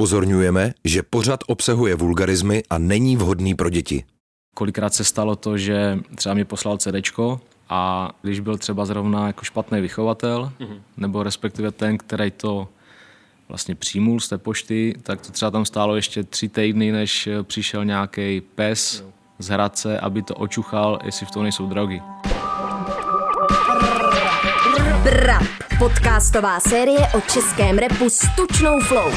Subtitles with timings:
[0.00, 4.04] upozorňujeme, že pořad obsahuje vulgarizmy a není vhodný pro děti.
[4.54, 9.44] Kolikrát se stalo to, že třeba mě poslal CDčko a když byl třeba zrovna jako
[9.44, 10.80] špatný vychovatel, mm-hmm.
[10.96, 12.68] nebo respektive ten, který to
[13.48, 17.84] vlastně přijmul z té pošty, tak to třeba tam stálo ještě tři týdny, než přišel
[17.84, 19.04] nějaký pes
[19.38, 22.02] z Hradce, aby to očuchal, jestli v tom nejsou drogy.
[25.02, 25.42] Brap,
[25.78, 29.12] podcastová série o českém repu s tučnou flow.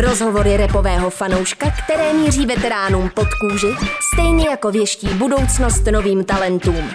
[0.00, 3.74] Rozhovory repového fanouška, které míří veteránům pod kůži,
[4.14, 6.90] stejně jako věští budoucnost novým talentům.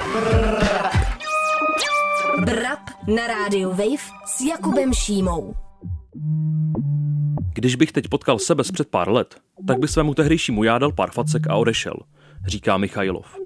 [2.45, 5.53] Brap na rádiu Wave s Jakubem Šímou.
[7.53, 9.35] Když bych teď potkal sebe před pár let,
[9.67, 11.93] tak by svému tehdejšímu já dal pár facek a odešel,
[12.47, 13.37] říká Michailov.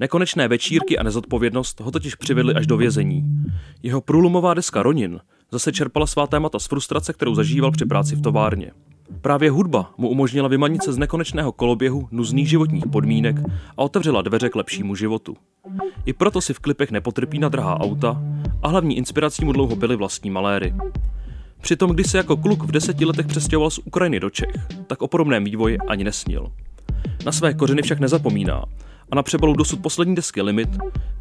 [0.00, 3.24] Nekonečné večírky a nezodpovědnost ho totiž přivedly až do vězení.
[3.82, 5.20] Jeho průlomová deska Ronin
[5.52, 8.70] zase čerpala svá témata z frustrace, kterou zažíval při práci v továrně.
[9.20, 13.36] Právě hudba mu umožnila vymanit se z nekonečného koloběhu nuzných životních podmínek
[13.76, 15.36] a otevřela dveře k lepšímu životu.
[16.06, 18.22] I proto si v klipech nepotrpí na drahá auta
[18.62, 20.74] a hlavní inspirací mu dlouho byly vlastní maléry.
[21.60, 25.08] Přitom, když se jako kluk v deseti letech přestěhoval z Ukrajiny do Čech, tak o
[25.08, 26.52] podobném vývoji ani nesnil.
[27.26, 28.64] Na své kořeny však nezapomíná
[29.10, 30.68] a na přebalu dosud poslední desky Limit,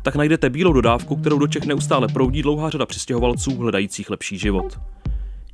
[0.01, 4.79] tak najdete bílou dodávku, kterou do Čech neustále proudí dlouhá řada přistěhovalců hledajících lepší život.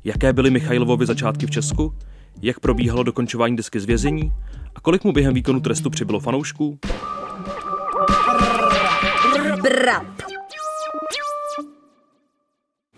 [0.04, 1.94] Jaké byly Michailovovi začátky v Česku?
[2.42, 4.32] Jak probíhalo dokončování desky z vězení?
[4.74, 6.78] A kolik mu během výkonu trestu přibylo fanoušků?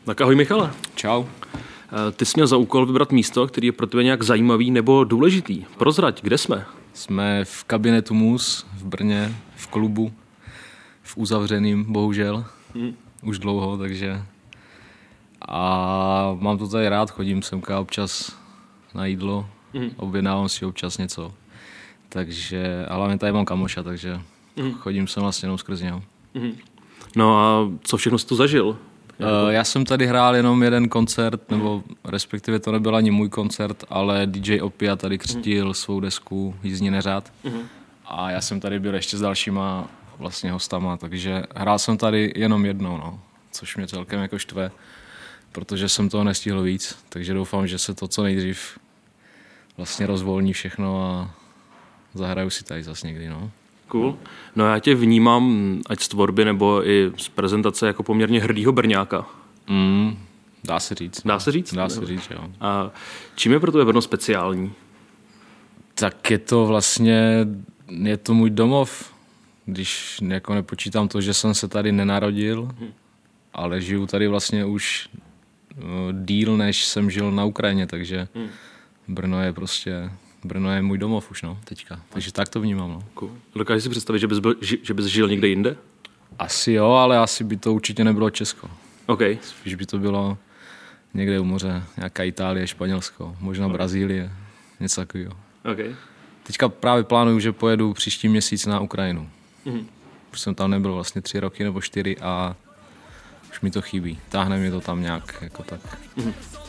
[0.04, 0.70] Tak ahoj Michale.
[0.94, 1.24] Čau.
[2.08, 5.04] Eh, Ty jsi měl za úkol vybrat místo, který je pro tebe nějak zajímavý nebo
[5.04, 5.64] důležitý.
[5.78, 6.66] Prozrať, kde jsme?
[6.96, 10.12] Jsme v kabinetu MUS v Brně, v klubu,
[11.02, 12.44] v uzavřeným, bohužel,
[12.74, 12.94] Hmm.
[13.22, 14.22] už dlouho, takže
[15.48, 18.36] a mám to tady rád, chodím semka občas
[18.94, 19.90] na jídlo, Mhm.
[19.96, 21.34] objednávám si občas něco,
[22.08, 24.20] takže, ale hlavně tady mám kamoša, takže
[24.56, 24.72] Mhm.
[24.72, 26.02] chodím sem vlastně jenom skrz něho.
[27.16, 28.78] No a co všechno jsi tu zažil?
[29.18, 33.84] Uh, já jsem tady hrál jenom jeden koncert, nebo respektive to nebyl ani můj koncert,
[33.88, 37.32] ale DJ Opia tady křtil svou desku Jízdní neřád.
[38.04, 39.88] A já jsem tady byl ještě s dalšíma
[40.18, 44.70] vlastně hostama, takže hrál jsem tady jenom jednou, no, což mě celkem jako štve,
[45.52, 48.78] protože jsem toho nestihl víc, takže doufám, že se to co nejdřív
[49.76, 51.30] vlastně rozvolní všechno a
[52.14, 53.50] zahraju si tady zase někdy, no.
[53.88, 54.18] Cool.
[54.56, 59.26] No já tě vnímám, ať z tvorby nebo i z prezentace, jako poměrně hrdýho Brňáka.
[59.68, 60.18] Mm,
[60.64, 61.22] dá se říct.
[61.24, 61.74] Dá se říct?
[61.74, 62.50] Dá se říct, jo.
[62.60, 62.90] A
[63.34, 64.72] čím je pro tebe Brno speciální?
[65.94, 67.46] Tak je to vlastně,
[67.88, 69.14] je to můj domov,
[69.66, 72.70] když jako nepočítám to, že jsem se tady nenarodil,
[73.54, 75.08] ale žiju tady vlastně už
[75.76, 75.82] uh,
[76.12, 78.28] díl, než jsem žil na Ukrajině, takže
[79.08, 80.10] Brno je prostě,
[80.46, 82.00] Brno je můj domov už, no, teďka.
[82.08, 83.02] Takže tak to vnímám, no.
[83.14, 83.30] Cool.
[83.54, 85.76] Dokážeš si představit, že bys, byl, že bys žil někde jinde?
[86.38, 88.70] Asi jo, ale asi by to určitě nebylo Česko.
[89.06, 89.20] OK.
[89.42, 90.38] Spíš by to bylo
[91.14, 94.30] někde u moře, nějaká Itálie, Španělsko, možná Brazílie,
[94.80, 95.32] něco takového.
[95.72, 95.96] OK.
[96.42, 99.30] Teďka právě plánuju, že pojedu příští měsíc na Ukrajinu.
[99.64, 99.86] Mhm.
[100.32, 102.56] Už jsem tam nebyl vlastně tři roky nebo čtyři a
[103.50, 104.18] už mi to chybí.
[104.28, 105.80] Táhne mi to tam nějak jako tak.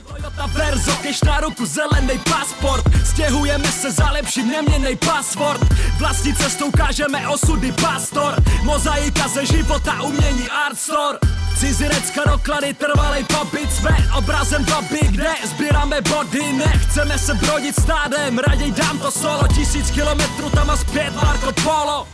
[0.08, 5.62] Toyota Verzo, kež na ruku zelený pasport Stěhujeme se za lepším neměnej password
[6.00, 11.20] Vlastní cestou kážeme osudy pastor Mozaika ze života, umění art store
[11.60, 18.72] Cizinecka doklady, trvalej pobyt Jsme obrazem baby, kde sbíráme body Nechceme se brodit stádem, raději
[18.72, 22.08] dám to solo Tisíc kilometrů tam a zpět Marco Polo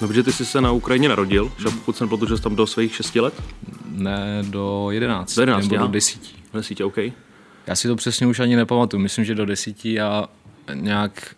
[0.00, 2.66] No, protože ty jsi se na Ukrajině narodil, že pokud jsem protože jsi tam do
[2.66, 3.34] svých šesti let?
[3.88, 5.34] Ne, do 11.
[5.34, 5.86] Do 11, nebo aha.
[5.86, 6.20] do 10.
[6.52, 6.96] V desítě, OK.
[7.66, 9.02] Já si to přesně už ani nepamatuju.
[9.02, 10.28] Myslím, že do 10 a
[10.74, 11.34] nějak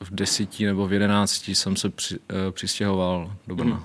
[0.00, 3.84] v 10 nebo v 11 jsem se při, eh, přistěhoval do Brna.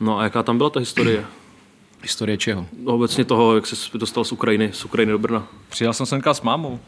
[0.00, 1.24] No a jaká tam byla ta historie?
[2.02, 2.66] Historie čeho?
[2.82, 5.48] No, obecně toho, jak jsi dostal z Ukrajiny, z Ukrajiny do Brna.
[5.68, 6.80] Přijel jsem semka s mámou.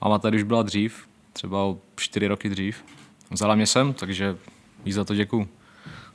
[0.00, 2.84] Máma tady už byla dřív, třeba o čtyři roky dřív.
[3.30, 4.36] Vzala mě sem, takže
[4.84, 5.48] jí za to děkuju.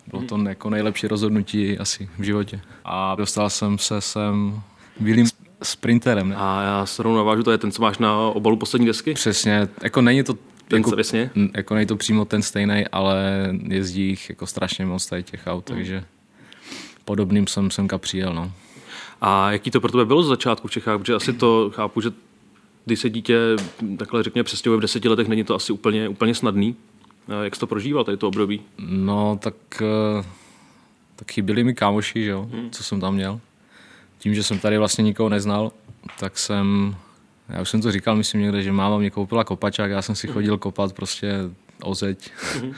[0.07, 2.61] Bylo to jako nejlepší rozhodnutí asi v životě.
[2.85, 4.61] A dostal jsem se sem
[4.99, 5.25] bílým
[5.63, 6.29] sprinterem.
[6.29, 6.35] Ne?
[6.35, 9.13] A já se rovnou navážu, to je ten, co máš na obalu poslední desky?
[9.13, 10.33] Přesně, jako není to
[10.67, 11.31] Ten, jako, jasně?
[11.55, 15.63] jako není to přímo ten stejný, ale jezdí jich jako strašně moc tady těch aut,
[15.65, 16.03] takže
[17.05, 18.51] podobným jsem semka přijel, no.
[19.21, 20.99] A jaký to pro tebe bylo z začátku v Čechách?
[20.99, 22.11] Protože asi to chápu, že
[22.85, 23.37] když se dítě
[23.97, 26.75] takhle řekně přestěhuje v deseti letech, není to asi úplně, úplně snadný.
[27.43, 28.61] Jak jsi to prožíval, tady to období?
[28.87, 30.25] No, tak, eh,
[31.15, 33.39] tak chyběli mi kámoši, že jo, co jsem tam měl.
[34.23, 35.71] Tím, že jsem tady vlastně nikoho neznal,
[36.19, 36.95] tak jsem
[37.49, 40.27] Já už jsem to říkal, myslím někde, že máma mě koupila kopačák, já jsem si
[40.27, 41.33] chodil kopat prostě
[41.83, 42.31] o zeď.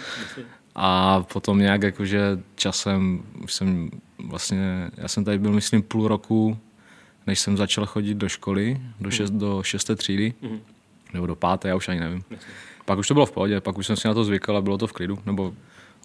[0.75, 3.89] A potom nějak jakože časem už jsem
[4.27, 6.57] vlastně, já jsem tady byl myslím půl roku,
[7.27, 10.33] než jsem začal chodit do školy, do, šest, do šesté třídy,
[11.13, 12.23] nebo do páté, já už ani nevím.
[12.85, 14.77] Pak už to bylo v pohodě, pak už jsem si na to zvykl a bylo
[14.77, 15.53] to v klidu, nebo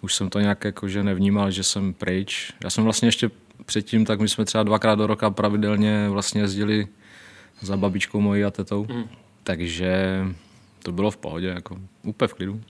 [0.01, 2.53] už jsem to nějak jakože nevnímal, že jsem pryč.
[2.63, 3.31] Já jsem vlastně ještě
[3.65, 6.87] předtím, tak my jsme třeba dvakrát do roka pravidelně vlastně jezdili
[7.61, 9.03] za babičkou mojí a tetou, mm.
[9.43, 10.21] takže
[10.83, 12.61] to bylo v pohodě, jako úplně v klidu.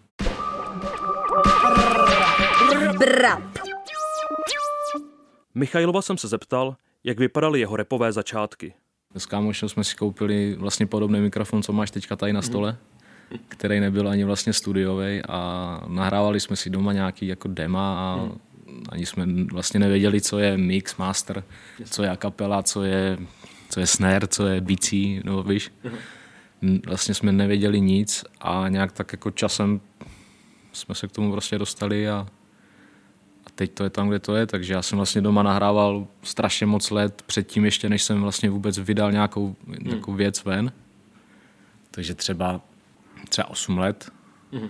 [5.56, 8.74] Michailova jsem se zeptal, jak vypadaly jeho repové začátky.
[9.18, 12.78] S kámošem jsme si koupili vlastně podobný mikrofon, co máš teďka tady na stole,
[13.48, 18.30] který nebyl ani vlastně studiový a nahrávali jsme si doma nějaký jako dema a
[18.92, 21.44] ani jsme vlastně nevěděli, co je mix, master,
[21.86, 23.18] co je a kapela, co je,
[23.70, 25.72] co je snare, co je bicí, no víš.
[26.86, 29.82] Vlastně jsme nevěděli nic a nějak tak jako časem
[30.74, 32.28] jsme se k tomu prostě dostali a,
[33.46, 36.66] a teď to je tam, kde to je, takže já jsem vlastně doma nahrával strašně
[36.66, 40.72] moc let předtím ještě, než jsem vlastně vůbec vydal nějakou, nějakou věc ven.
[41.92, 42.62] Takže třeba,
[43.30, 44.12] třeba 8 let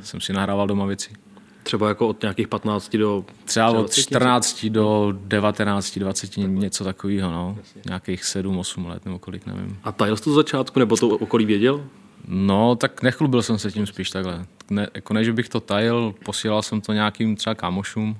[0.01, 1.13] jsem si nahrával doma věci.
[1.63, 3.25] Třeba jako od nějakých 15 do...
[3.45, 4.01] Třeba od 20?
[4.01, 7.57] 14 do 19, 20, něco takového, no.
[7.85, 9.79] Nějakých 7, 8 let nebo kolik, nevím.
[9.83, 11.85] A tajil jsi to z začátku, nebo to okolí věděl?
[12.27, 14.45] No, tak nechlubil jsem se tím spíš takhle.
[14.69, 18.17] Ne, jako ne, že bych to tajil, posílal jsem to nějakým třeba kámošům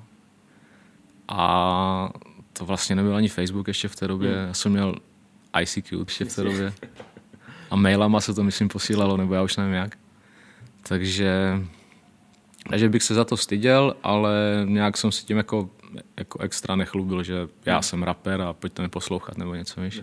[1.28, 2.12] a
[2.52, 4.30] to vlastně nebyl ani Facebook ještě v té době.
[4.30, 4.94] Já jsem měl
[5.60, 6.72] ICQ ještě v té době.
[7.70, 9.98] A mailama se to, myslím, posílalo, nebo já už nevím jak.
[10.82, 11.60] Takže,
[12.72, 14.32] takže bych se za to styděl, ale
[14.64, 15.70] nějak jsem si tím jako,
[16.16, 20.00] jako extra nechlubil, že já jsem rapper a pojďte mi poslouchat nebo něco, víš.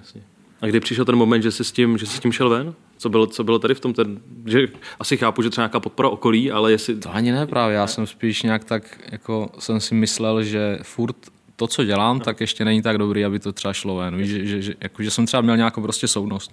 [0.62, 2.74] A kdy přišel ten moment, že jsi s tím, že jsi s tím šel ven?
[2.98, 3.94] Co bylo, co bylo tady v tom?
[3.94, 4.68] Ten, že
[5.00, 6.96] asi chápu, že třeba nějaká podpora okolí, ale jestli...
[6.96, 11.16] To ani ne právě, já jsem spíš nějak tak, jako jsem si myslel, že furt
[11.56, 14.18] to, co dělám, tak ještě není tak dobrý, aby to třeba šlo ven.
[14.18, 16.52] Víš, že, že, že, jako, že jsem třeba měl nějakou prostě soudnost.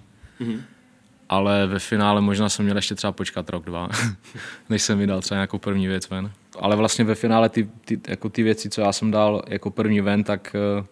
[1.29, 3.89] Ale ve finále možná jsem měl ještě třeba počkat rok, dva,
[4.69, 6.31] než jsem vydal třeba nějakou první věc ven.
[6.59, 10.01] Ale vlastně ve finále ty, ty, jako ty věci, co já jsem dal jako první
[10.01, 10.85] ven, tak eh,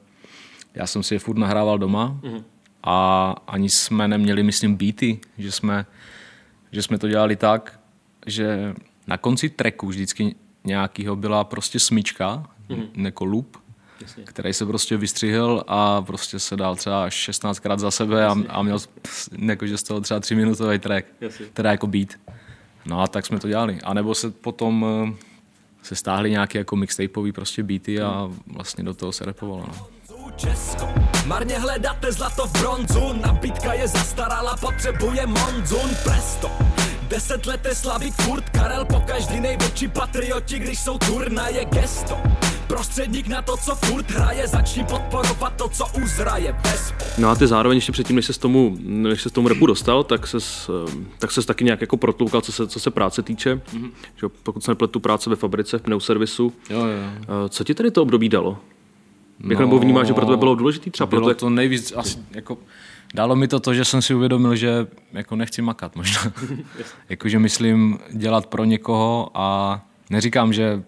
[0.74, 2.20] já jsem si je furt nahrával doma
[2.84, 5.86] a ani jsme neměli, myslím, beaty, že jsme,
[6.72, 7.80] že jsme to dělali tak,
[8.26, 8.74] že
[9.08, 13.06] na konci tracku vždycky nějakýho byla prostě smyčka, mm.
[13.06, 13.58] jako loop,
[14.24, 18.80] který se prostě vystřihl a prostě se dal třeba 16krát za sebe a, a měl
[19.38, 21.46] jakože z toho třeba 3 minutový track, Jasně.
[21.54, 22.10] teda jako beat.
[22.86, 23.80] No a tak jsme to dělali.
[23.84, 25.14] A nebo se potom eh,
[25.84, 29.66] se stáhly nějaké jako mixtapeový prostě beaty a vlastně do toho se repovalo.
[29.68, 29.96] No.
[30.36, 30.90] Česko.
[31.26, 36.52] Marně hledáte zlato v bronzu, nabídka je zastarala, potřebuje monzun presto.
[37.08, 42.18] Deset let je slavit furt, Karel po každý největší patrioti, když jsou turnaje gesto.
[42.68, 47.06] Prostředník na to, co furt hraje, začni podporovat to, co uzraje Vespo.
[47.18, 50.28] No a ty zároveň ještě předtím, než se tomu, než se tomu repu dostal, tak
[50.28, 50.38] se
[51.20, 53.56] tak ses taky nějak jako protloukal, co se, co se práce týče.
[53.56, 53.90] Mm-hmm.
[54.16, 56.54] Že, jo, pokud se nepletu práce ve fabrice, v pneuservisu.
[56.70, 56.86] Jo, jo.
[57.46, 58.58] Eh, Co ti tady to období dalo?
[59.50, 62.18] Jak nebo vnímáš, že pro tebe bylo důležité třeba bylo proto, jak- to nejvíc, asi,
[62.32, 62.58] jako,
[63.14, 66.22] dalo mi to to, že jsem si uvědomil, že jako nechci makat možná.
[67.10, 70.84] jako, že myslím dělat pro někoho a neříkám, že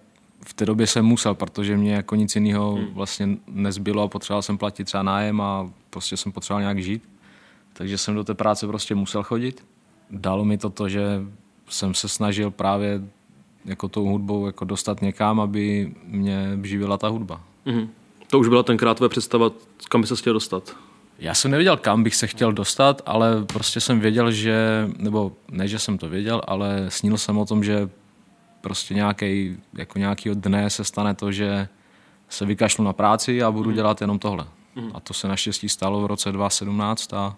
[0.49, 2.85] v té době jsem musel, protože mě jako nic jiného Hmm.
[2.93, 7.09] vlastně nezbylo a potřeboval jsem platit třeba nájem a prostě jsem potřeboval nějak žít.
[7.73, 9.65] Takže jsem do té práce prostě musel chodit.
[10.11, 11.21] Dalo mi to to, že
[11.69, 13.01] jsem se snažil právě
[13.65, 17.41] jako tou hudbou jako dostat někam, aby mě živila ta hudba.
[17.65, 17.89] Mhm.
[18.29, 19.51] To už byla tenkrát tvoje představa,
[19.89, 20.75] kam by se chtěl dostat.
[21.19, 25.67] Já jsem nevěděl, kam bych se chtěl dostat, ale prostě jsem věděl, že, nebo ne,
[25.67, 27.89] že jsem to věděl, ale snil jsem o tom, že
[28.67, 31.67] prostě nějaký, jako nějakýho dne se stane to, že
[32.29, 34.45] se vykašlu na práci a budu dělat jenom tohle.
[34.93, 37.35] A to se naštěstí stalo v roce 2017 a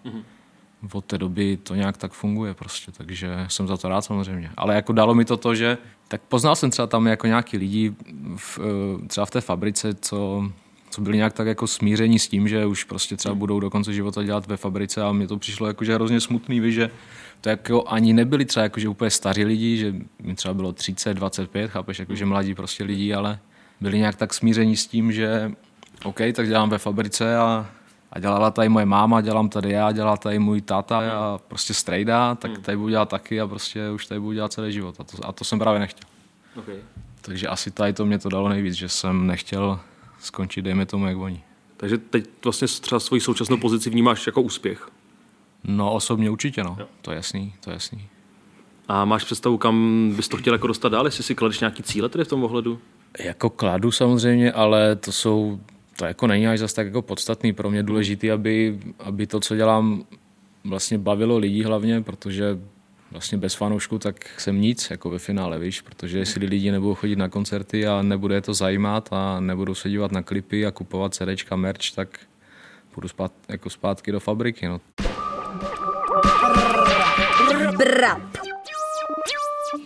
[0.94, 4.52] od té doby to nějak tak funguje prostě, takže jsem za to rád samozřejmě.
[4.58, 7.96] Ale jako dalo mi to to, že tak poznal jsem třeba tam jako nějaký lidi
[8.36, 10.44] v, eh, třeba v té fabrice, co,
[10.90, 13.94] co byli nějak tak jako smíření s tím, že už prostě třeba budou do konce
[13.94, 16.90] života dělat ve fabrice a mně to přišlo jako, že hrozně smutný, víš, že
[17.42, 21.14] to jako ani nebyli třeba jako, že úplně staří lidi, že mi třeba bylo 30,
[21.14, 23.40] 25, chápeš, jako, že mladí prostě lidi, ale
[23.82, 25.52] byli nějak tak smíření s tím, že
[26.04, 27.70] OK, tak dělám ve fabrice a,
[28.12, 32.36] a dělala tady moje máma, dělám tady já, dělá tady můj táta a prostě strejda,
[32.36, 35.28] tak tady budu dělat taky a prostě už tady budu dělat celý život a to,
[35.28, 36.10] a to jsem právě nechtěl.
[36.56, 36.76] Okay.
[37.22, 39.80] Takže asi tady to mě to dalo nejvíc, že jsem nechtěl
[40.20, 41.44] skončit, dejme tomu, jak oni.
[41.78, 44.90] Takže teď vlastně třeba svoji současnou pozici vnímáš jako úspěch.
[45.64, 46.78] No osobně určitě, no.
[47.02, 48.08] To je jasný, to je jasný.
[48.88, 52.10] A máš představu, kam bys to chtěl jako dostat dál, jestli si kladeš nějaký cíle
[52.10, 52.80] tedy v tom ohledu?
[53.20, 55.60] Jako kladu samozřejmě, ale to jsou,
[55.98, 57.54] to jako není až zase tak jako podstatný.
[57.54, 60.04] Pro mě důležitý, aby, aby to, co dělám,
[60.64, 62.60] vlastně bavilo lidí hlavně, protože
[63.12, 67.16] vlastně bez fanoušku tak jsem nic jako ve finále, víš, protože jestli lidi nebudou chodit
[67.16, 71.14] na koncerty a nebude je to zajímat a nebudou se dívat na klipy a kupovat
[71.14, 72.20] CDčka, merch, tak
[72.94, 74.82] půjdu spát, jako zpátky do fabriky, no.
[77.78, 78.22] Brap.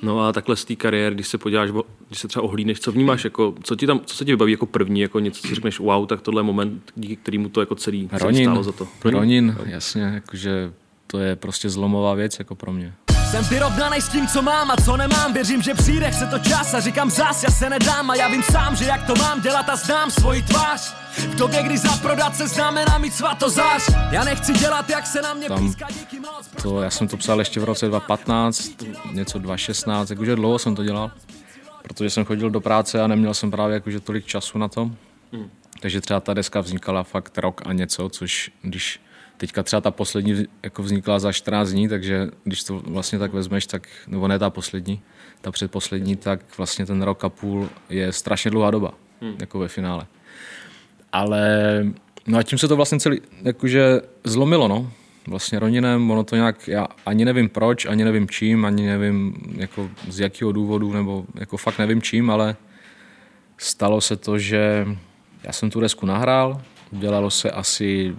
[0.02, 2.92] No a takhle z té kariéry, když se podíváš, bo- když se třeba ohlídneš, co
[2.92, 5.56] vnímáš, jako, co, ti tam, co se ti vybaví jako první, jako něco, co si
[5.56, 8.72] řekneš, wow, tak tohle je moment, díky kterému to jako celý, celý Ronin, stálo za
[8.72, 8.88] to.
[9.06, 10.72] Ronin, jasně, jakože
[11.08, 12.94] to je prostě zlomová věc jako pro mě.
[13.34, 15.34] Jsem vyrovnanej s tím, co mám a co nemám.
[15.34, 18.10] Věřím, že přijde, chce to čas a říkám zás, já se nedám.
[18.10, 20.94] A já vím sám, že jak to mám dělat a znám svoji tvář.
[21.18, 25.34] V době, kdy za prodat se znamená mít svatozář Já nechci dělat, jak se na
[25.34, 26.48] mě Tam píská díky moc.
[26.62, 28.70] To, já jsem to psal ještě v roce 2015,
[29.12, 31.12] něco 2016, jakože dlouho jsem to dělal,
[31.84, 34.92] protože jsem chodil do práce a neměl jsem právě jakože tolik času na to.
[35.80, 39.00] Takže třeba ta deska vznikala fakt rok a něco, což když
[39.44, 43.68] teďka třeba ta poslední jako vznikla za 14 dní, takže když to vlastně tak vezmeš,
[43.68, 45.02] tak, nebo ne ta poslední,
[45.42, 48.94] ta předposlední, tak vlastně ten rok a půl je strašně dlouhá doba,
[49.40, 50.06] jako ve finále.
[51.12, 51.52] Ale
[52.28, 54.92] no a tím se to vlastně celý jakože zlomilo, no.
[55.28, 59.90] Vlastně Roninem, ono to nějak, já ani nevím proč, ani nevím čím, ani nevím jako
[60.10, 62.56] z jakého důvodu, nebo jako fakt nevím čím, ale
[63.58, 64.88] stalo se to, že
[65.44, 66.62] já jsem tu desku nahrál,
[66.94, 68.16] udělalo se asi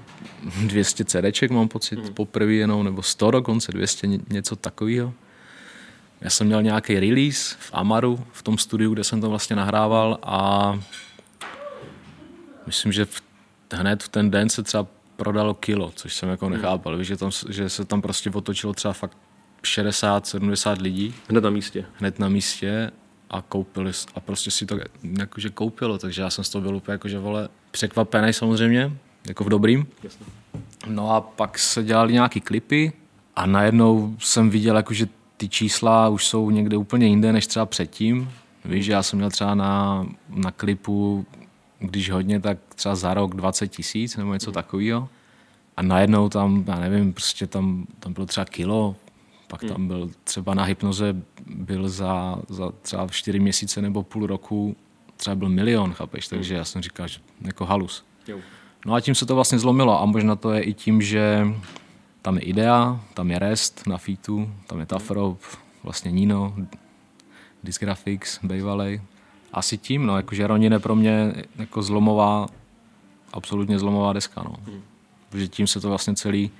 [0.66, 2.14] 200 CDček, mám pocit, hmm.
[2.14, 5.12] poprvé jenom, nebo 100 dokonce, 200, ně- něco takového.
[6.20, 10.18] Já jsem měl nějaký release v Amaru, v tom studiu, kde jsem to vlastně nahrával
[10.22, 10.78] a
[12.66, 13.22] myslím, že v,
[13.74, 16.96] hned v ten den se třeba prodalo kilo, což jsem jako nechápal.
[16.96, 19.16] Víš, že, tam, že se tam prostě otočilo třeba fakt
[19.62, 21.84] 60-70 lidí Hned na místě.
[21.98, 22.90] hned na místě
[23.34, 26.92] a koupili a prostě si to jakože koupilo, takže já jsem z toho byl úplně
[26.94, 28.92] jakože vole překvapený samozřejmě,
[29.28, 29.86] jako v dobrým.
[30.86, 32.92] No a pak se dělali nějaký klipy
[33.36, 38.30] a najednou jsem viděl, jakože ty čísla už jsou někde úplně jinde, než třeba předtím.
[38.64, 41.26] Víš, že já jsem měl třeba na, na klipu,
[41.78, 45.08] když hodně, tak třeba za rok 20 tisíc nebo něco takového.
[45.76, 48.96] A najednou tam, já nevím, prostě tam, tam bylo třeba kilo,
[49.58, 54.76] pak tam byl třeba na hypnoze byl za, za třeba čtyři měsíce nebo půl roku
[55.16, 56.28] třeba byl milion, chápeš?
[56.28, 58.04] Takže já jsem říkal, že jako halus.
[58.28, 58.38] Jo.
[58.86, 61.46] No a tím se to vlastně zlomilo a možná to je i tím, že
[62.22, 65.40] tam je Idea, tam je Rest na featu, tam je Tafrop,
[65.82, 66.54] vlastně Nino,
[67.64, 69.02] Disgraphics, Bejvalej.
[69.52, 72.46] Asi tím, no, jakože Ronin je pro mě jako zlomová,
[73.32, 74.56] absolutně zlomová deska, no.
[75.28, 76.50] Protože tím se to vlastně celý,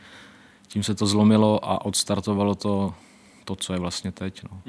[0.68, 2.94] tím se to zlomilo a odstartovalo to,
[3.44, 4.60] to co je vlastně teď, no.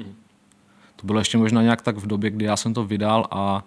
[0.96, 3.64] To bylo ještě možná nějak tak v době, kdy já jsem to vydal a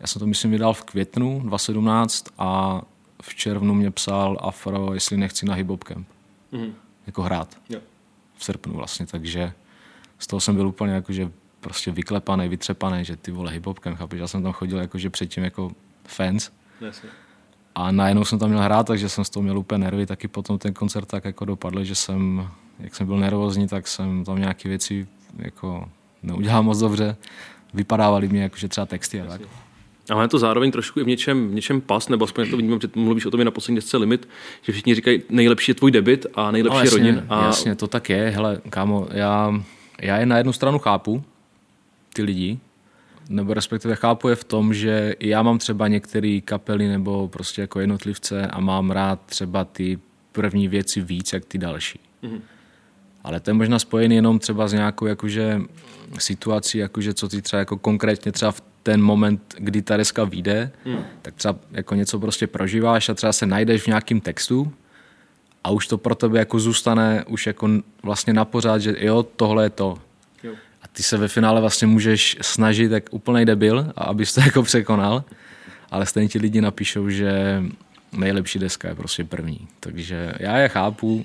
[0.00, 2.82] já jsem to myslím vydal v květnu 2017 a
[3.22, 6.08] v červnu mě psal Afro, jestli nechci na Hip Camp.
[6.52, 6.74] Mhm.
[7.06, 7.56] Jako hrát.
[7.68, 7.80] Jo.
[8.36, 9.52] V srpnu vlastně, takže
[10.18, 13.98] z toho jsem byl úplně jakože prostě vyklepaný, vytřepaný, že ty vole Hip Hop Camp,
[13.98, 14.20] chápeš?
[14.20, 15.72] Já jsem tam chodil jakože předtím jako
[16.04, 17.08] fans Jasně.
[17.76, 20.58] A najednou jsem tam měl hrát, takže jsem z toho měl úplně nervy, taky potom
[20.58, 24.68] ten koncert tak jako dopadl, že jsem, jak jsem byl nervózní, tak jsem tam nějaké
[24.68, 25.06] věci
[25.38, 25.88] jako
[26.22, 27.16] neudělal moc dobře.
[27.74, 29.40] Vypadávaly mě jakože třeba texty a tak.
[30.10, 32.56] Ale je to zároveň trošku i v něčem, v něčem pas, nebo aspoň jak to
[32.56, 34.28] vnímám, že mluvíš o tom i na poslední desce Limit,
[34.62, 37.26] že všichni říkají, nejlepší je tvůj debit a nejlepší No, je jasně, rodin.
[37.28, 38.30] A jasně, to tak je.
[38.30, 39.62] Hele, kámo, já,
[40.00, 41.24] já je na jednu stranu chápu,
[42.12, 42.58] ty lidi,
[43.28, 47.80] nebo respektive chápu je v tom, že já mám třeba některé kapely nebo prostě jako
[47.80, 49.98] jednotlivce a mám rád třeba ty
[50.32, 52.00] první věci víc, jak ty další.
[52.22, 52.40] Mm-hmm.
[53.24, 55.60] Ale to je možná spojený jenom třeba s nějakou jakože
[56.18, 60.70] situací, jakože co ty třeba jako konkrétně třeba v ten moment, kdy ta deska vyjde,
[60.84, 60.98] mm.
[61.22, 64.72] tak třeba jako něco prostě prožíváš a třeba se najdeš v nějakém textu
[65.64, 67.68] a už to pro tebe jako zůstane už jako
[68.02, 69.98] vlastně na pořád, že jo, tohle je to.
[70.96, 74.62] A ty se ve finále vlastně můžeš snažit jak úplný debil, a abys to jako
[74.62, 75.24] překonal,
[75.90, 77.62] ale stejně ti lidi napíšou, že
[78.12, 79.68] nejlepší deska je prostě první.
[79.80, 81.24] Takže já je chápu,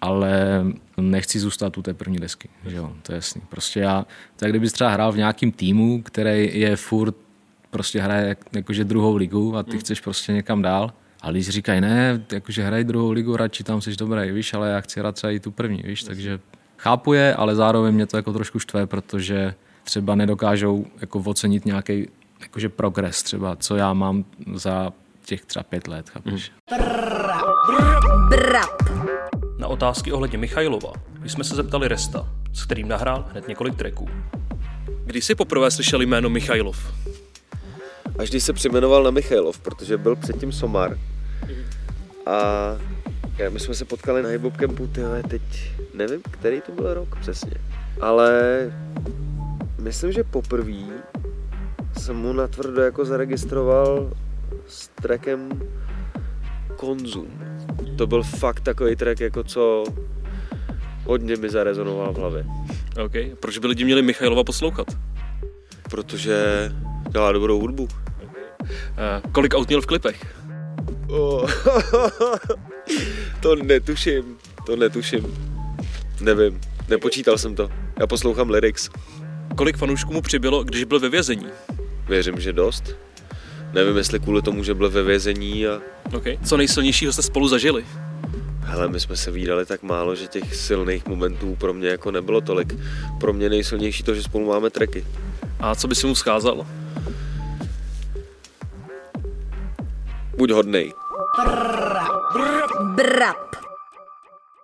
[0.00, 0.64] ale
[0.96, 3.42] nechci zůstat u té první desky, že jo, to je jasný.
[3.48, 4.06] Prostě já,
[4.42, 7.14] je kdybys třeba hrál v nějakém týmu, který je furt,
[7.70, 11.80] prostě hraje jak, jakože druhou ligu a ty chceš prostě někam dál, ale když říkají,
[11.80, 15.30] ne, jakože hraj druhou ligu, radši tam jsi dobrý, víš, ale já chci hrát třeba
[15.30, 16.40] i tu první, víš, takže
[16.84, 22.08] chápu je, ale zároveň mě to jako trošku štve, protože třeba nedokážou jako ocenit nějaký
[22.40, 24.24] jakože progres třeba, co já mám
[24.54, 24.92] za
[25.24, 26.52] těch třeba pět let, chápeš?
[28.28, 28.82] Brap.
[29.58, 30.92] Na otázky ohledně Michailova
[31.26, 34.08] jsme se zeptali Resta, s kterým nahrál hned několik tracků.
[35.04, 36.92] Kdy jsi poprvé slyšel jméno Michailov?
[38.18, 40.98] Až když se přejmenoval na Michailov, protože byl předtím Somar.
[42.26, 42.40] A
[43.03, 43.03] já,
[43.48, 45.42] my jsme se potkali na hip campu, tyhle, teď
[45.94, 47.54] nevím, který to byl rok přesně.
[48.00, 48.42] Ale
[49.78, 50.82] myslím, že poprvé
[51.98, 54.10] jsem mu natvrdo jako zaregistroval
[54.68, 55.62] s trackem
[56.76, 57.28] Konzum.
[57.98, 59.84] To byl fakt takový track, jako co
[61.04, 62.46] hodně mi zarezonoval v hlavě.
[63.04, 63.38] OK.
[63.40, 64.86] Proč by lidi měli Michailova poslouchat?
[65.90, 66.70] Protože
[67.10, 67.82] dělá dobrou hudbu.
[67.84, 67.90] Uh,
[69.32, 70.36] kolik aut měl v klipech?
[71.08, 71.50] Oh.
[73.44, 74.36] to netuším,
[74.66, 75.36] to netuším.
[76.20, 77.70] Nevím, nepočítal jsem to.
[78.00, 78.90] Já poslouchám lyrics.
[79.56, 81.46] Kolik fanoušků mu přibylo, když byl ve vězení?
[82.08, 82.96] Věřím, že dost.
[83.72, 85.80] Nevím, jestli kvůli tomu, že byl ve vězení a...
[86.16, 86.38] Okay.
[86.44, 87.84] Co nejsilnějšího jste spolu zažili?
[88.60, 92.40] Hele, my jsme se výdali tak málo, že těch silných momentů pro mě jako nebylo
[92.40, 92.74] tolik.
[93.20, 95.04] Pro mě nejsilnější to, že spolu máme treky.
[95.60, 96.66] A co by si mu scházal?
[100.36, 100.92] Buď hodnej.
[102.94, 103.56] Brap.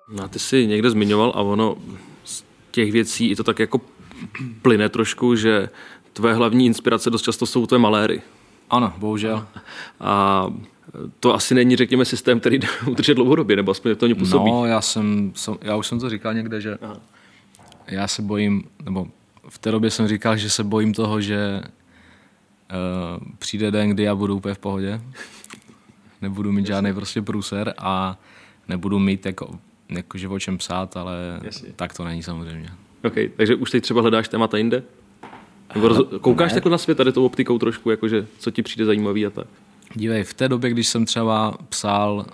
[0.08, 1.76] No, ty jsi někde zmiňoval a ono
[2.24, 3.80] z těch věcí i to tak jako
[4.62, 5.68] plyne trošku, že
[6.12, 8.22] tvé hlavní inspirace dost často jsou tvé maléry.
[8.70, 9.46] Ano, bohužel.
[10.00, 10.46] A
[11.20, 14.50] to asi není, řekněme, systém, který udržet dlouhodobě, nebo aspoň to mě působí.
[14.50, 16.96] No, já, jsem, jsem, já už jsem to říkal někde, že Aha.
[17.86, 19.06] já se bojím, nebo
[19.48, 24.14] v té době jsem říkal, že se bojím toho, že uh, přijde den, kdy já
[24.14, 25.00] budu úplně v pohodě.
[26.22, 26.74] Nebudu mít Jasně.
[26.74, 28.18] žádný prostě průser a
[28.68, 29.58] nebudu mít jako,
[29.88, 31.72] jako že o čem psát, ale Jasně.
[31.76, 32.68] tak to není samozřejmě.
[33.04, 34.82] OK, takže už teď třeba hledáš témata jinde?
[35.74, 35.98] Nebo roz...
[36.20, 39.46] koukáš takhle na svět tady tou optikou trošku, jakože co ti přijde zajímavý a tak?
[39.94, 42.26] Dívej, v té době, když jsem třeba psal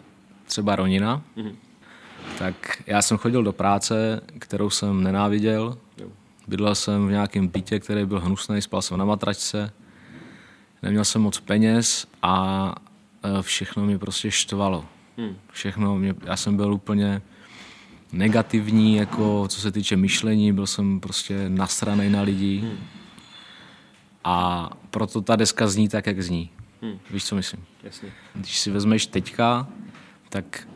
[0.47, 1.55] třeba Ronina, mm-hmm.
[2.39, 5.79] tak já jsem chodil do práce, kterou jsem nenáviděl.
[5.99, 6.09] Jo.
[6.49, 9.73] Bydlel jsem v nějakém bytě, který byl hnusný, spal jsem na matračce,
[10.83, 12.75] neměl jsem moc peněz a
[13.41, 14.85] všechno mě prostě štvalo.
[15.17, 15.37] Hmm.
[15.53, 17.23] Všechno mě, já jsem byl úplně
[18.13, 22.59] negativní, jako co se týče myšlení, byl jsem prostě nasraný na lidi.
[22.59, 22.79] Hmm.
[24.25, 26.51] A proto ta deska zní tak, jak zní.
[26.83, 26.99] Hmm.
[27.11, 27.65] Víš, co myslím?
[27.83, 28.13] Jasně.
[28.35, 29.69] Když si vezmeš teďka,
[30.29, 30.69] tak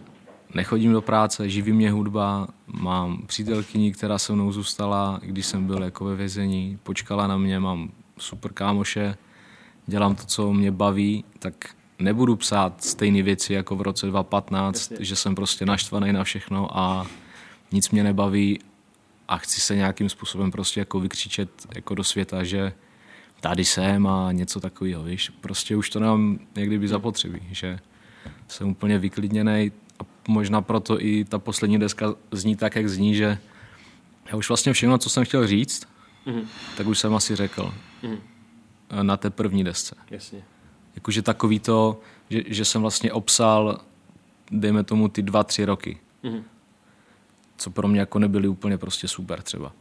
[0.54, 5.82] nechodím do práce, živí mě hudba, mám přítelkyni, která se mnou zůstala, když jsem byl
[5.82, 9.16] jako ve vězení, počkala na mě, mám super kámoše,
[9.86, 11.54] dělám to, co mě baví, tak
[12.00, 15.04] nebudu psát stejné věci jako v roce 2015, Jasně.
[15.04, 17.06] že jsem prostě naštvaný na všechno a
[17.72, 18.58] nic mě nebaví
[19.28, 22.72] a chci se nějakým způsobem prostě jako vykřičet jako do světa, že
[23.40, 25.28] tady jsem a něco takového, víš.
[25.40, 27.78] Prostě už to nám někdy by zapotřebí, že
[28.48, 33.38] jsem úplně vyklidněný a možná proto i ta poslední deska zní tak, jak zní, že
[34.30, 35.88] já už vlastně všechno, co jsem chtěl říct,
[36.26, 36.44] mm-hmm.
[36.76, 38.18] tak už jsem asi řekl mm-hmm.
[39.02, 39.94] na té první desce.
[40.10, 40.42] Jasně.
[40.94, 42.00] Jakože takový to,
[42.30, 43.80] že, že jsem vlastně obsal,
[44.50, 45.98] dejme tomu, ty dva, tři roky.
[46.24, 46.42] Mm-hmm.
[47.56, 49.72] Co pro mě jako nebyly úplně prostě super třeba.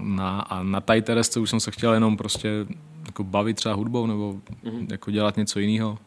[0.00, 2.66] Na, a na tady teresce už jsem se chtěl jenom prostě
[3.06, 4.86] jako bavit třeba hudbou nebo mm-hmm.
[4.90, 5.98] jako dělat něco jiného.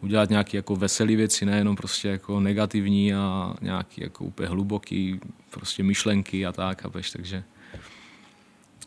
[0.00, 5.20] Udělat nějaké jako veselé věci, nejenom prostě jako negativní a nějaký jako úplně hluboký
[5.50, 7.44] prostě myšlenky a tak, a peš, takže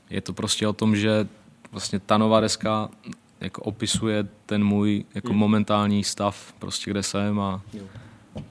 [0.09, 1.27] je to prostě o tom, že
[1.71, 2.89] vlastně ta nová deska
[3.41, 5.39] jako opisuje ten můj jako mm.
[5.39, 7.61] momentální stav, prostě kde jsem a,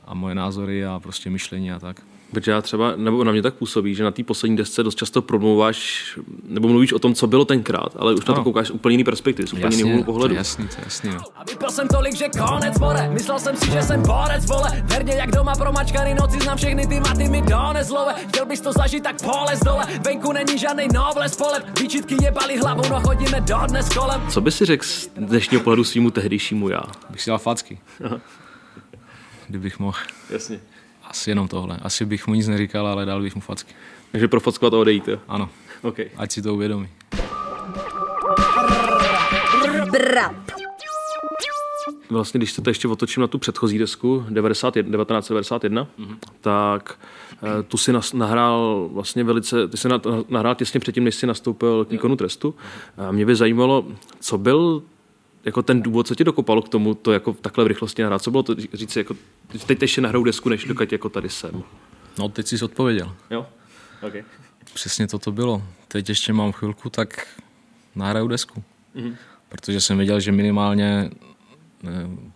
[0.04, 2.02] a moje názory a prostě myšlení a tak.
[2.32, 5.22] Protože já třeba, nebo na mě tak působí, že na té poslední desce dost často
[5.22, 6.04] promluváš,
[6.44, 8.34] nebo mluvíš o tom, co bylo tenkrát, ale už ano.
[8.34, 10.34] na to koukáš z úplně jiný perspektivy, z úplně jiného pohledu.
[10.34, 11.10] To jasný, to jasný.
[11.10, 11.20] No.
[11.36, 15.12] A vypil jsem tolik, že konec more, myslel jsem si, že jsem borec, vole, verně
[15.12, 18.72] jak doma pro mačkany noci, znám všechny ty maty mi dones, love, chtěl bys to
[18.72, 23.88] zažít, tak polez dole, venku není žádný nobles polep, výčitky jebali hlavu, no chodíme dodnes
[23.88, 24.22] kolem.
[24.30, 26.82] Co by si řekl z dnešního pohledu svýmu tehdejšímu já?
[27.10, 27.78] Bych si dal facky.
[29.48, 29.98] Kdybych mohl.
[30.30, 30.60] Jasně.
[31.10, 31.78] Asi jenom tohle.
[31.82, 33.74] Asi bych mu nic neříkal, ale dal bych mu facky.
[34.12, 35.18] Takže pro fackovat a odejít, jo?
[35.28, 35.48] Ano.
[35.82, 36.10] Okay.
[36.16, 36.88] Ať si to uvědomí.
[39.90, 40.36] Brap.
[42.10, 46.16] Vlastně, když se to ještě otočím na tu předchozí desku 91, 1991, mm-hmm.
[46.40, 46.98] tak
[47.42, 49.88] eh, tu si nahrál vlastně velice, ty jsi
[50.28, 52.54] nahrál těsně předtím, než jsi nastoupil k výkonu trestu.
[52.96, 53.86] A mě by zajímalo,
[54.20, 54.82] co byl
[55.46, 58.22] jako ten důvod, co tě dokopalo k tomu, to jako takhle v rychlosti nahrát?
[58.22, 59.16] Co bylo to říct jako,
[59.66, 61.62] teď ještě nahrou desku, než dokud jako tady jsem?
[62.18, 63.16] No, teď jsi odpověděl.
[63.30, 63.46] Jo?
[64.02, 64.24] Okay.
[64.74, 65.62] Přesně to to bylo.
[65.88, 67.26] Teď ještě mám chvilku, tak
[67.94, 68.62] nahraju desku.
[68.96, 69.16] Mm-hmm.
[69.48, 71.10] Protože jsem věděl, že minimálně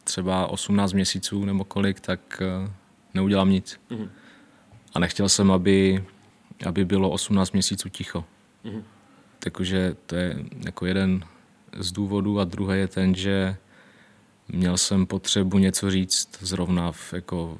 [0.04, 2.70] třeba 18 měsíců nebo kolik, tak eh,
[3.14, 3.80] neudělám nic.
[3.90, 4.08] Mm-hmm.
[4.94, 6.04] a nechtěl jsem, aby,
[6.66, 8.24] aby bylo 18 měsíců ticho.
[8.64, 8.82] Mm-hmm.
[9.38, 11.24] Takže to je jako jeden
[11.76, 13.56] z důvodů a druhý je ten, že
[14.48, 17.58] měl jsem potřebu něco říct zrovna v, jako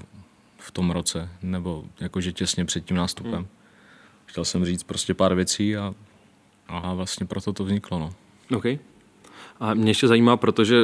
[0.58, 3.34] v tom roce, nebo jakože těsně před tím nástupem.
[3.34, 3.46] Hmm.
[4.26, 5.94] Chtěl jsem říct prostě pár věcí a,
[6.68, 7.98] a vlastně proto to vzniklo.
[7.98, 8.14] No.
[8.56, 8.64] OK.
[9.60, 10.82] A mě ještě zajímá, protože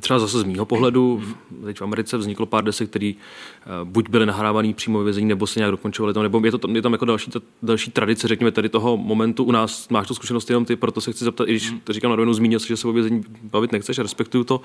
[0.00, 1.22] třeba zase z mýho pohledu,
[1.64, 5.46] teď v Americe vzniklo pár desek, který eh, buď byly nahrávaný přímo ve vězení, nebo
[5.46, 8.50] se nějak dokončovaly tam, nebo je, to, je tam jako další, ta, další tradice, řekněme,
[8.50, 9.88] tady toho momentu u nás.
[9.88, 12.34] Máš tu zkušenost jenom ty, proto se chci zeptat, i když to říkám na rovinu,
[12.34, 14.60] zmínil jsi, že se o vězení bavit nechceš, respektuju to,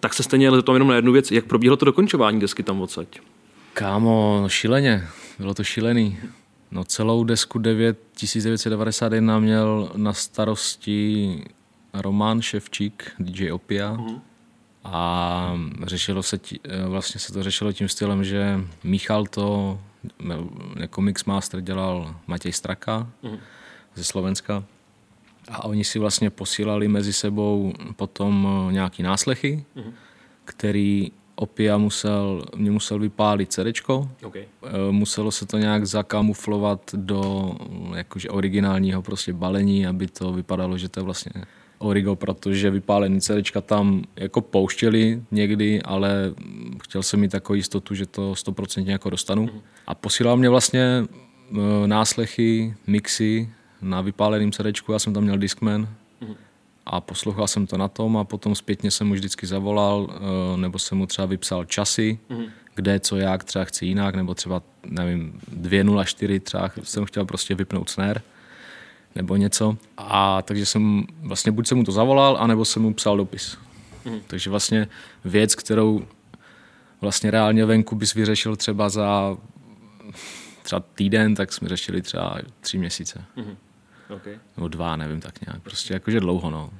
[0.00, 2.80] tak se stejně ale to jenom na jednu věc, jak probíhalo to dokončování desky tam
[2.80, 3.08] odsaď?
[3.72, 6.18] Kámo, no šíleně, bylo to šílený.
[6.70, 11.44] No celou desku 9, 1991 měl na starosti
[11.94, 13.96] Roman Ševčík, DJ Opia.
[13.96, 14.20] Mm-hmm.
[14.92, 19.78] A řešilo se, tí, vlastně se to řešilo tím stylem, že Michal to
[20.76, 23.38] jako mixmaster dělal Matěj Straka mm-hmm.
[23.94, 24.64] ze Slovenska.
[25.48, 29.92] A oni si vlastně posílali mezi sebou potom nějaký náslechy, mm-hmm.
[30.44, 34.10] který Opia musel, mě musel vypálit CDčko.
[34.24, 34.44] Okay.
[34.90, 37.52] Muselo se to nějak zakamuflovat do
[37.94, 41.32] jakože originálního prostě balení, aby to vypadalo, že to je vlastně
[41.78, 46.34] Origo, protože vypálený CDčka tam jako pouštěli někdy, ale
[46.82, 49.48] chtěl jsem mít takovou jistotu, že to 100% jako dostanu.
[49.86, 51.06] A posílal mě vlastně e,
[51.86, 53.50] náslechy, mixy
[53.82, 55.88] na vypáleným CDčku, já jsem tam měl Discman
[56.86, 60.78] a poslouchal jsem to na tom a potom zpětně jsem mu vždycky zavolal, e, nebo
[60.78, 62.18] jsem mu třeba vypsal časy,
[62.74, 67.90] kde, co, jak, třeba chci jinak, nebo třeba, nevím, 2.04 třeba jsem chtěl prostě vypnout
[67.90, 68.20] snare
[69.18, 69.76] nebo něco.
[69.96, 73.58] A takže jsem vlastně buď jsem mu to zavolal, anebo jsem mu psal dopis.
[74.04, 74.20] Mm.
[74.26, 74.88] Takže vlastně
[75.24, 76.06] věc, kterou
[77.00, 79.36] vlastně reálně venku bys vyřešil třeba za
[80.62, 83.24] třeba týden, tak jsme řešili třeba tři měsíce.
[83.36, 83.56] Mm.
[84.08, 84.38] Okay.
[84.56, 85.62] Nebo dva, nevím, tak nějak.
[85.62, 86.70] Prostě jakože dlouho, no.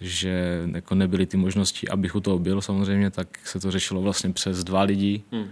[0.00, 4.32] Že jako nebyly ty možnosti, abych u toho byl samozřejmě, tak se to řešilo vlastně
[4.32, 5.22] přes dva lidi.
[5.32, 5.44] Mm.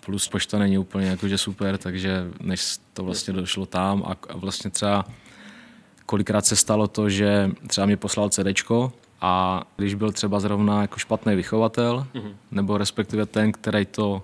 [0.00, 4.70] Plus pošta není úplně jakože super, takže než to vlastně došlo tam a, a vlastně
[4.70, 5.04] třeba
[6.10, 10.98] kolikrát se stalo to, že třeba mi poslal CDčko a když byl třeba zrovna jako
[10.98, 12.34] špatný vychovatel, mm-hmm.
[12.50, 14.22] nebo respektive ten, který to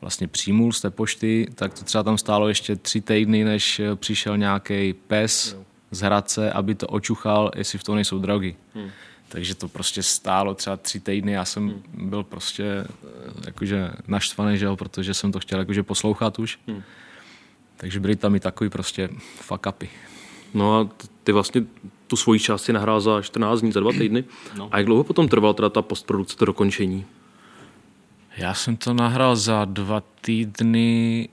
[0.00, 4.36] vlastně přijmul z té pošty, tak to třeba tam stálo ještě tři týdny, než přišel
[4.36, 5.64] nějaký pes no.
[5.90, 8.56] z Hradce, aby to očuchal, jestli v tom nejsou drogy.
[8.74, 8.90] Mm.
[9.28, 11.32] Takže to prostě stálo třeba tři týdny.
[11.32, 12.10] Já jsem mm.
[12.10, 12.86] byl prostě eh,
[13.46, 16.58] jakože naštvaný, že jo, protože jsem to chtěl jakože poslouchat už.
[16.66, 16.82] Mm.
[17.76, 19.08] Takže byly tam i takový prostě
[19.40, 19.88] fuck upy.
[20.54, 20.88] No a
[21.24, 21.64] ty vlastně
[22.06, 24.24] tu svoji část si nahrál za 14 dní, za dva týdny.
[24.56, 24.68] No.
[24.72, 27.06] A jak dlouho potom trvala teda ta postprodukce, to dokončení?
[28.36, 31.28] Já jsem to nahrál za dva týdny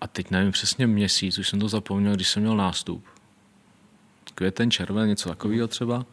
[0.00, 3.04] a teď nevím přesně měsíc, už jsem to zapomněl, když jsem měl nástup.
[4.34, 6.06] Květen, červen, něco takového třeba.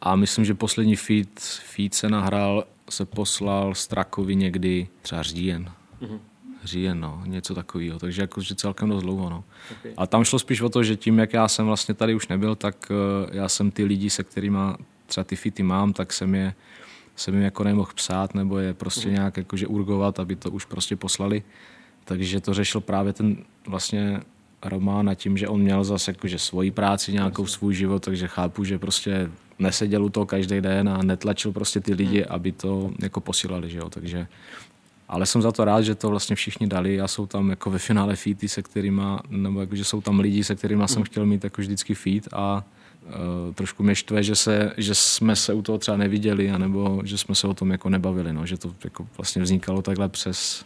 [0.00, 1.40] A myslím, že poslední feed,
[1.74, 5.72] feed se nahrál, se poslal Strakovi někdy třeba říjen.
[6.02, 6.29] Mm-hmm
[6.64, 9.30] říjen, no, něco takového, takže jakože celkem dost dlouho.
[9.30, 9.44] No.
[9.72, 9.92] Okay.
[9.96, 12.54] A tam šlo spíš o to, že tím, jak já jsem vlastně tady už nebyl,
[12.54, 14.58] tak uh, já jsem ty lidi, se kterými
[15.06, 16.54] třeba ty fity mám, tak jsem je
[17.20, 19.14] jsem jim jako nemohl psát nebo je prostě mm.
[19.14, 21.42] nějak jakože urgovat, aby to už prostě poslali.
[22.04, 24.20] Takže to řešil právě ten vlastně
[24.62, 28.64] Román a tím, že on měl zase jakože svoji práci, nějakou svůj život, takže chápu,
[28.64, 32.26] že prostě neseděl u toho každý den a netlačil prostě ty lidi, mm.
[32.28, 33.90] aby to jako posílali, že jo?
[33.90, 34.26] takže
[35.10, 37.78] ale jsem za to rád, že to vlastně všichni dali a jsou tam jako ve
[37.78, 41.04] finále feety, se kterými, nebo jako, že jsou tam lidi, se kterými jsem hmm.
[41.04, 42.64] chtěl mít jako vždycky feed a
[43.06, 47.18] uh, trošku mě štve, že, se, že jsme se u toho třeba neviděli, anebo že
[47.18, 50.64] jsme se o tom jako nebavili, no, že to jako vlastně vznikalo takhle přes,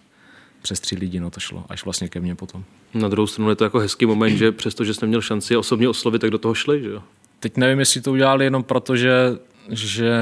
[0.63, 2.65] přes tři lidi, no to šlo, až vlastně ke mně potom.
[2.95, 5.89] Na druhou stranu je to jako hezký moment, že přesto, že jsem měl šanci osobně
[5.89, 7.03] oslovit, tak do toho šli, že jo?
[7.41, 9.13] Teď nevím, jestli to udělali jenom proto, že,
[9.71, 10.17] že,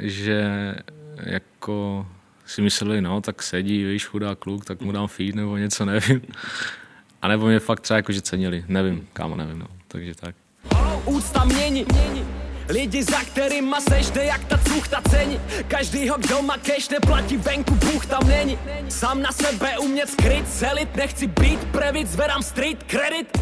[0.00, 0.74] že
[1.16, 2.06] jako
[2.54, 6.22] si mysleli, no, tak sedí, víš, chudá kluk, tak mu dám feed nebo něco, nevím.
[7.22, 10.34] A nebo mě fakt třeba jakože cenili, nevím, kámo, nevím, no, takže tak.
[11.04, 12.24] Úcta mění, mění.
[12.68, 17.74] Lidi, za kterýma seš, jde jak ta cuchta cení Každýho, kdo má cash, neplatí venku,
[17.74, 23.38] Bůh tam není Sám na sebe umět skryt, celit, nechci být previt, zvedám street credit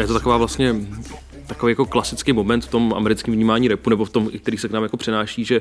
[0.00, 0.74] Je to taková vlastně
[1.48, 4.72] takový jako klasický moment v tom americkém vnímání repu, nebo v tom, který se k
[4.72, 5.60] nám jako přenáší, že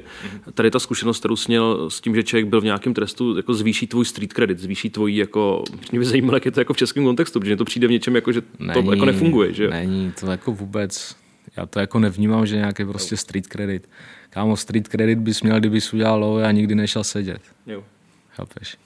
[0.54, 3.54] tady ta zkušenost, kterou jsi měl s tím, že člověk byl v nějakém trestu, jako
[3.54, 6.78] zvýší tvůj street credit, zvýší tvojí jako, mě by zajímalo, jak je to jako v
[6.78, 9.68] českém kontextu, protože to přijde v něčem jako, že není, to jako nefunguje, že?
[9.68, 11.16] Není, to jako vůbec,
[11.58, 13.90] já to jako nevnímám, že nějaký prostě street credit.
[14.30, 17.42] Kámo, street credit bys měl, kdybys udělal low a nikdy nešel sedět.
[17.68, 17.84] Jo.
[18.30, 18.78] Chápeš?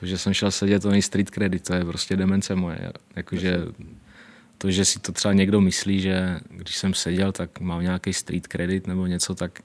[0.00, 2.92] To, že jsem šel sedět, to není street credit, to je prostě demence moje.
[3.16, 3.66] Jakože
[4.58, 8.46] to, že si to třeba někdo myslí, že když jsem seděl, tak mám nějaký street
[8.46, 9.60] credit nebo něco, tak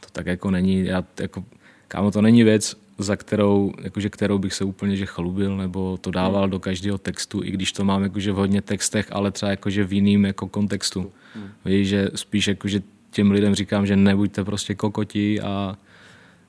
[0.00, 0.84] to tak jako není.
[0.84, 1.44] Já, jako,
[1.88, 6.10] kámo, to není věc, za kterou, jakože, kterou bych se úplně že chlubil, nebo to
[6.10, 9.84] dával do každého textu, i když to mám jakože v hodně textech, ale třeba jakože
[9.84, 11.12] v jiným jako kontextu.
[11.34, 11.48] Hmm.
[11.64, 15.78] Víš, že spíš jakože těm lidem říkám, že nebuďte prostě kokoti a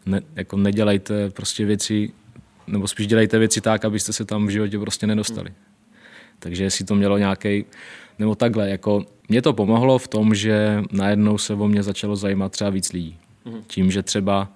[0.05, 2.11] ne, jako nedělejte prostě věci,
[2.67, 5.49] nebo spíš dělejte věci tak, abyste se tam v životě prostě nedostali.
[5.49, 5.74] Hmm.
[6.39, 7.65] Takže jestli to mělo nějaký,
[8.19, 12.51] nebo takhle, jako mě to pomohlo v tom, že najednou se o mě začalo zajímat
[12.51, 13.17] třeba víc lidí.
[13.45, 13.63] Hmm.
[13.67, 14.49] Tím, že třeba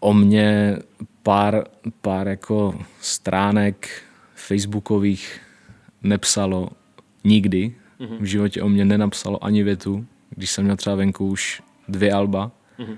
[0.00, 0.76] o mě
[1.22, 1.64] pár,
[2.02, 3.88] pár jako stránek
[4.34, 5.40] facebookových
[6.02, 6.68] nepsalo
[7.24, 7.74] nikdy.
[8.00, 8.18] Mm-hmm.
[8.20, 12.50] V životě o mě nenapsalo ani větu, když jsem měl třeba venku už dvě alba.
[12.78, 12.96] Mm-hmm.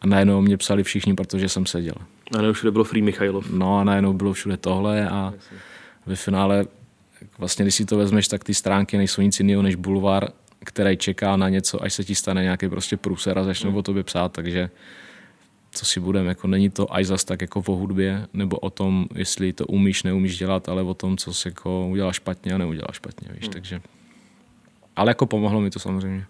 [0.00, 1.94] A najednou o mě psali všichni, protože jsem seděl.
[1.98, 3.50] A najednou všude bylo Free Michailov.
[3.50, 5.34] No a najednou bylo všude tohle a
[6.06, 6.64] ve finále,
[7.38, 10.28] vlastně když si to vezmeš, tak ty stránky nejsou nic jiného než bulvár,
[10.64, 13.76] který čeká na něco, až se ti stane nějaký prostě průser a začnou mm.
[13.76, 14.70] o tobě psát, takže
[15.70, 19.06] co si budeme, jako není to až zas tak jako o hudbě, nebo o tom,
[19.14, 22.88] jestli to umíš, neumíš dělat, ale o tom, co si jako udělá špatně a neudělá
[22.92, 23.52] špatně, víš, hmm.
[23.52, 23.80] takže.
[24.96, 26.26] Ale jako pomohlo mi to samozřejmě.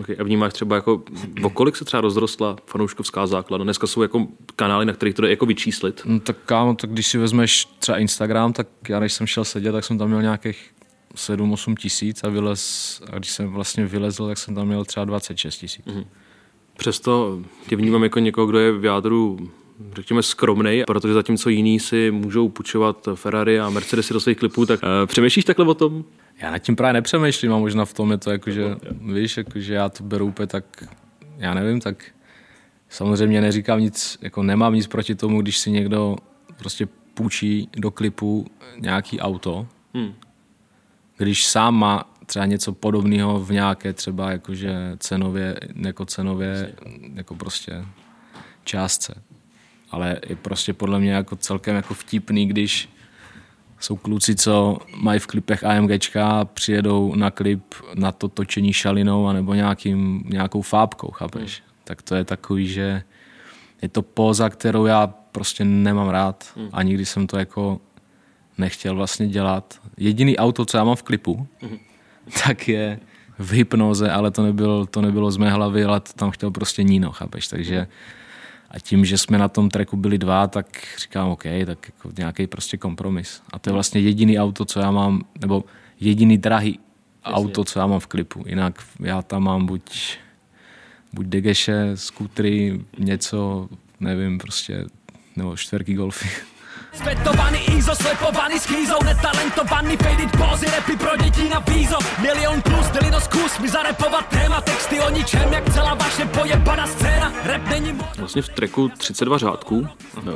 [0.00, 0.16] Okay.
[0.18, 1.02] A vnímáš třeba jako,
[1.42, 3.64] o kolik se třeba rozrostla fanouškovská základa?
[3.64, 6.02] Dneska jsou jako kanály, na kterých to jde jako vyčíslit.
[6.04, 9.72] No, tak kámo, tak když si vezmeš třeba Instagram, tak já když jsem šel sedět,
[9.72, 10.70] tak jsem tam měl nějakých
[11.14, 15.58] 7-8 tisíc a, vylez, a když jsem vlastně vylezl, tak jsem tam měl třeba 26
[15.58, 15.86] tisíc.
[15.86, 16.06] Mm-hmm.
[16.76, 19.50] Přesto tě vnímám jako někoho, kdo je v jádru
[19.94, 24.80] řekněme skromnej, protože zatímco jiní si můžou půjčovat Ferrari a Mercedesy do svých klipů, tak
[24.82, 26.04] uh, přemýšlíš takhle o tom?
[26.42, 28.76] Já nad tím právě nepřemýšlím a možná v tom je to jako, že,
[29.14, 30.64] víš, jako, že já to beru úplně tak,
[31.36, 32.04] já nevím, tak
[32.88, 36.16] samozřejmě neříkám nic, jako nemám nic proti tomu, když si někdo
[36.58, 38.46] prostě půjčí do klipu
[38.78, 40.14] nějaký auto, hmm.
[41.16, 46.74] když sám má třeba něco podobného v nějaké třeba jakože cenově, jako cenově,
[47.14, 47.84] jako prostě
[48.64, 49.22] částce.
[49.90, 52.88] Ale je prostě podle mě jako celkem jako vtipný, když
[53.80, 59.26] jsou kluci, co mají v klipech AMGčka a přijedou na klip na to točení šalinou
[59.26, 61.60] anebo nějakým, nějakou fábkou, chápeš?
[61.60, 61.70] Hmm.
[61.84, 63.02] Tak to je takový, že
[63.82, 66.68] je to póza, kterou já prostě nemám rád hmm.
[66.72, 67.80] a nikdy jsem to jako
[68.58, 69.80] nechtěl vlastně dělat.
[69.96, 71.78] Jediný auto, co já mám v klipu, hmm
[72.44, 73.00] tak je
[73.38, 76.82] v hypnoze, ale to nebylo, to nebylo z mé hlavy, ale to tam chtěl prostě
[76.82, 77.86] Nino, chápeš, takže
[78.70, 80.66] a tím, že jsme na tom treku byli dva, tak
[80.98, 83.42] říkám, OK, tak jako nějaký prostě kompromis.
[83.52, 85.64] A to je vlastně jediný auto, co já mám, nebo
[86.00, 86.78] jediný drahý
[87.24, 87.34] Jasně.
[87.34, 88.44] auto, co já mám v klipu.
[88.46, 90.16] Jinak já tam mám buď,
[91.12, 93.68] buď degeše, skutry, něco,
[94.00, 94.84] nevím, prostě,
[95.36, 96.28] nebo čtverky golfy.
[96.92, 101.96] Svetovaný ISO, slepovaný schýzou, netalentovaný faded pózy, repy pro děti na vízo.
[102.22, 107.32] Milion plus, delino zkus mi zarepovat téma, texty o ničem, jak celá vaše pojebaná scéna.
[107.44, 109.88] Rap není mo- Vlastně v treku 32 řádků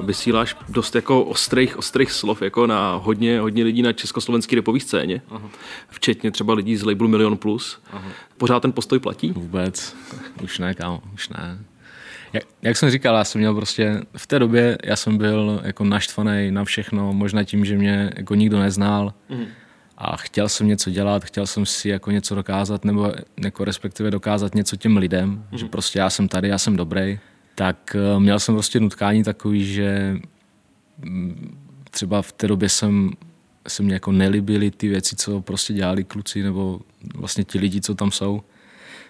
[0.03, 5.23] vysíláš dost jako ostrých, ostrých slov jako na hodně, hodně lidí na československé repové scéně,
[5.31, 5.49] Aha.
[5.89, 7.79] včetně třeba lidí z labelu Milion Plus.
[7.93, 8.09] Aha.
[8.39, 9.33] Pořád ten postoj platí?
[9.33, 9.97] Vůbec.
[10.43, 11.59] Už ne, kámo, už ne.
[12.35, 15.85] Jak, jak jsem říkal, já jsem měl prostě, v té době já jsem byl jako
[15.85, 19.45] naštvaný na všechno, možná tím, že mě jako nikdo neznal mm.
[19.99, 23.13] a chtěl jsem něco dělat, chtěl jsem si jako něco dokázat, nebo
[23.45, 25.59] jako respektive dokázat něco těm lidem, mm.
[25.59, 27.19] že prostě já jsem tady, já jsem dobrý,
[27.55, 30.17] tak eh, měl jsem prostě nutkání takový, že
[30.99, 31.59] mm,
[31.91, 33.11] třeba v té době jsem
[33.69, 36.81] se mě jako nelíbily ty věci, co prostě dělali kluci nebo
[37.15, 38.43] vlastně ti lidi, co tam jsou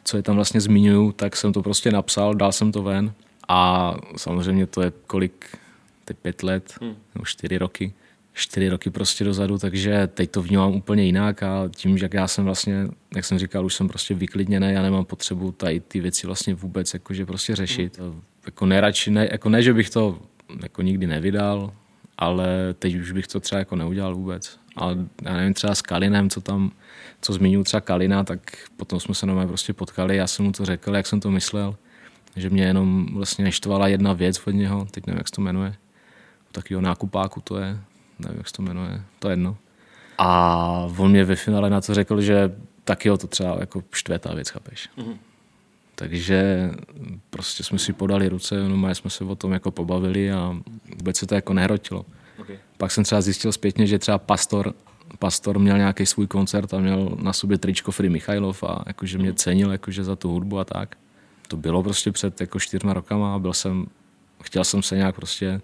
[0.05, 3.12] co je tam vlastně zmiňuju, tak jsem to prostě napsal, dal jsem to ven
[3.49, 5.59] a samozřejmě to je kolik,
[6.05, 6.97] teď pět let, hmm.
[7.14, 7.93] nebo čtyři roky,
[8.33, 12.45] čtyři roky prostě dozadu, takže teď to vnímám úplně jinak a tím, jak já jsem
[12.45, 16.55] vlastně, jak jsem říkal, už jsem prostě vyklidněný, já nemám potřebu tady ty věci vlastně
[16.55, 17.99] vůbec jakože prostě řešit.
[17.99, 18.23] Hmm.
[18.47, 20.19] Jako nejradši, ne, jako ne, že bych to
[20.62, 21.73] jako nikdy nevydal,
[22.18, 24.59] ale teď už bych to třeba jako neudělal vůbec.
[24.77, 26.70] Ale já nevím, třeba s Kalinem, co tam
[27.20, 28.40] co zmiňuji třeba Kalina, tak
[28.77, 31.77] potom jsme se na prostě potkali, já jsem mu to řekl, jak jsem to myslel,
[32.37, 35.74] že mě jenom vlastně neštvala jedna věc od něho, teď nevím, jak se to jmenuje,
[36.53, 37.79] takového nákupáku to je,
[38.18, 39.57] nevím, jak se to jmenuje, to je jedno.
[40.18, 44.20] A on mě ve finále na to řekl, že taky ho to třeba jako štve
[44.35, 44.88] věc, chápeš.
[44.98, 45.16] Mm-hmm.
[45.95, 46.71] Takže
[47.31, 50.57] prostě jsme si podali ruce, no jsme se o tom jako pobavili a
[50.97, 52.07] vůbec se to jako nehrotilo.
[52.39, 52.59] Okay.
[52.77, 54.75] Pak jsem třeba zjistil zpětně, že třeba pastor
[55.19, 59.35] Pastor měl nějaký svůj koncert a měl na sobě tričko Free Michailov a jakože mě
[59.35, 60.97] cenil jakože za tu hudbu a tak.
[61.49, 63.87] To bylo prostě před jako čtyřma rokama a byl jsem,
[64.43, 65.61] chtěl jsem se nějak prostě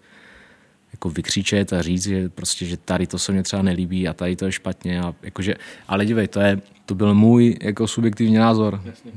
[0.93, 4.37] jako vykřičet a říct, že prostě, že tady to se mě třeba nelíbí a tady
[4.37, 5.01] to je špatně.
[5.01, 5.55] A jakože,
[5.89, 8.83] ale dívej, to, je, to byl můj jako subjektivní názor.
[8.85, 9.13] Jasně.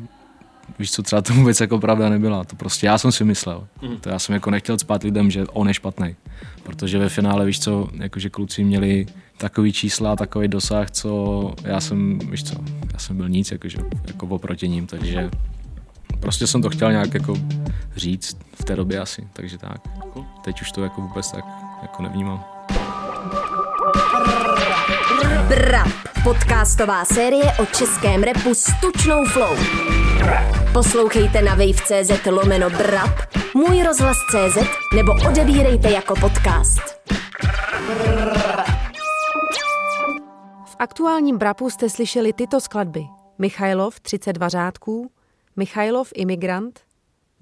[0.79, 2.43] Víš co, třeba to vůbec jako pravda nebyla.
[2.43, 3.67] To prostě já jsem si myslel.
[3.81, 3.97] Mm.
[3.97, 6.15] To já jsem jako nechtěl spát lidem, že on je špatný.
[6.63, 9.05] Protože ve finále, víš co, jakože kluci měli
[9.37, 12.55] takový čísla, takový dosah, co já jsem, víš co,
[12.93, 15.29] já jsem byl nic jakože, jako oproti ním, takže
[16.19, 17.37] prostě jsem to chtěl nějak jako
[17.95, 19.81] říct v té době asi, takže tak.
[20.43, 21.45] Teď už to jako vůbec tak
[21.81, 22.43] jako nevnímám.
[25.73, 29.57] Brap, podcastová série o českém repu s tučnou flow.
[30.73, 33.19] Poslouchejte na wave.cz lomeno brap,
[33.53, 34.57] můj rozhlas.cz
[34.95, 36.79] nebo odebírejte jako podcast.
[40.65, 43.03] V aktuálním Brapu jste slyšeli tyto skladby.
[43.37, 45.11] Michailov 32 řádků,
[45.55, 46.79] Michailov Imigrant,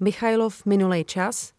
[0.00, 1.52] Michailov Minulej čas,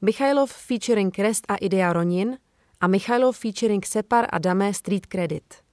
[0.00, 2.38] Michailov featuring Krest a Idea Ronin
[2.80, 5.67] a Michailov featuring Separ a Damé Street Credit.